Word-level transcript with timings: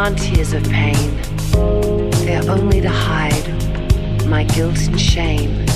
aren't 0.00 0.18
tears 0.18 0.54
of 0.54 0.64
pain. 0.70 1.10
They're 2.24 2.50
only 2.50 2.80
to 2.80 2.88
hide 2.88 3.46
my 4.26 4.44
guilt 4.44 4.78
and 4.86 4.98
shame. 4.98 5.66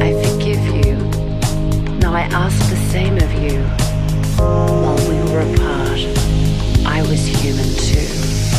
I 0.00 0.10
forgive 0.24 0.60
you. 0.74 0.96
Now 2.00 2.14
I 2.14 2.22
ask 2.32 2.58
the 2.68 2.80
same 2.90 3.16
of 3.16 3.32
you. 3.34 3.62
While 4.38 4.98
we 5.08 5.18
were 5.30 5.42
apart, 5.54 6.00
I 6.84 7.00
was 7.08 7.24
human 7.26 7.70
too. 7.76 8.57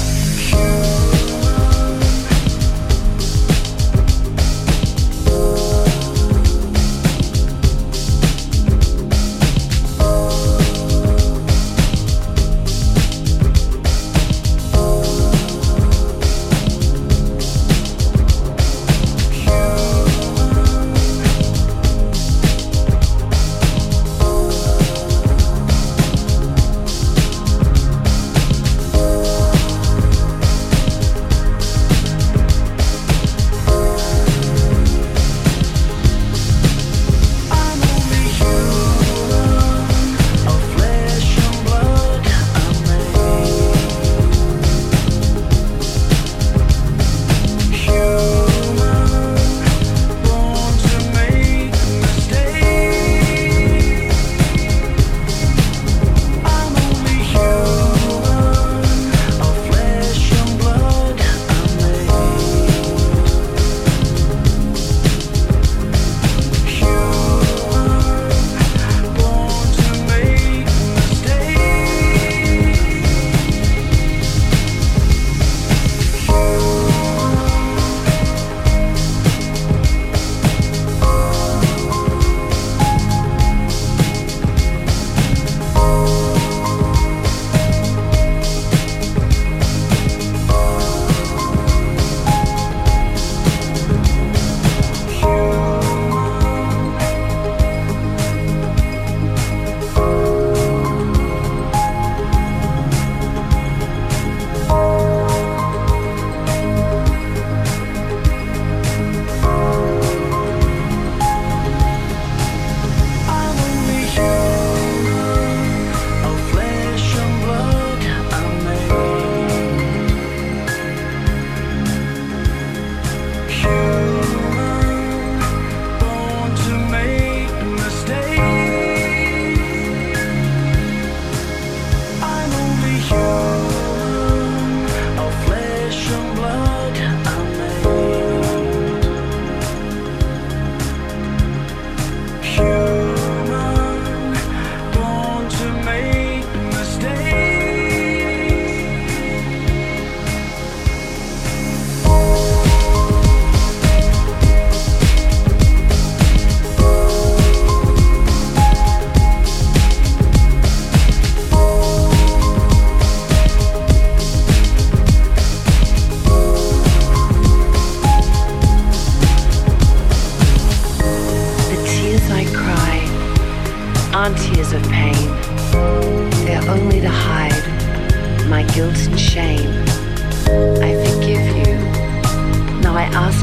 I 183.11 183.38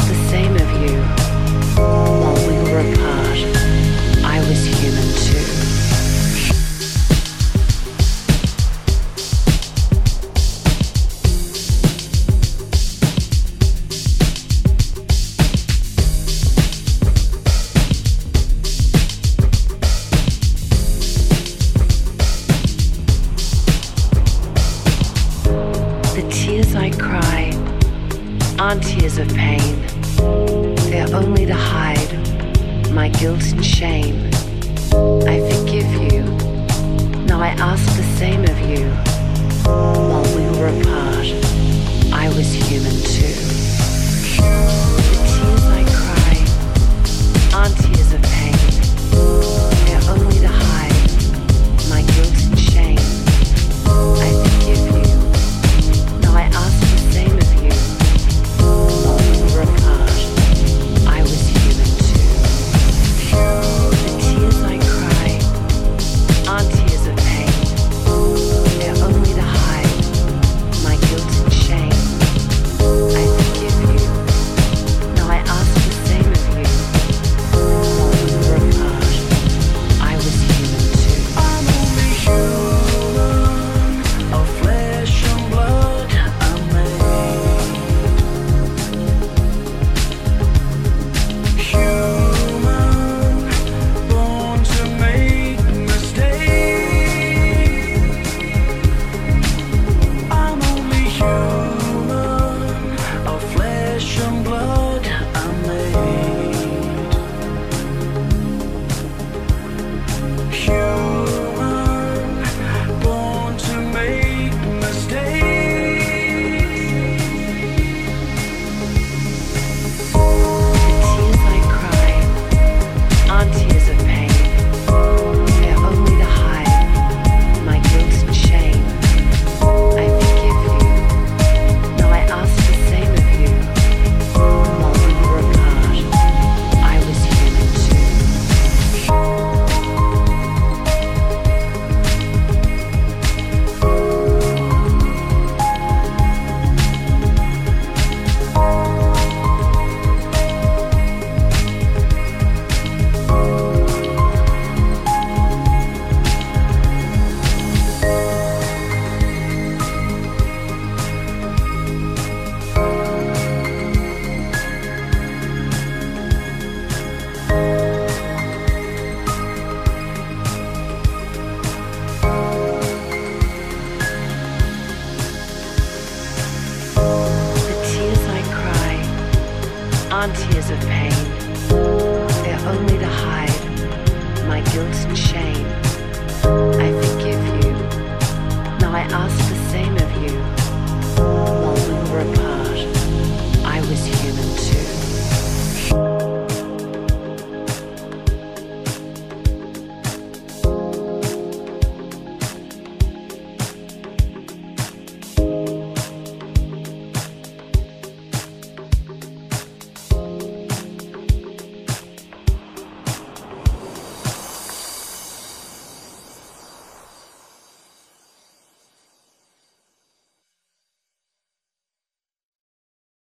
aren't 28.59 28.83
tears 28.83 29.19
of 29.19 29.29
pain. 29.35 29.81
They 30.91 31.01
are 31.01 31.15
only 31.15 31.45
to 31.47 31.55
hide 31.55 32.13
my 32.91 33.09
guilt 33.09 33.45
and 33.53 33.65
shame. 33.65 34.31
I 35.27 35.41
forgive 35.51 35.91
you. 35.93 36.23
Now 37.27 37.41
I 37.41 37.49
ask 37.59 37.85
the 37.97 38.09
same 38.19 38.45
of 38.45 38.59
you 38.61 38.89
while 39.65 40.25
we 40.37 40.45
were 40.59 40.69
apart. 40.69 41.26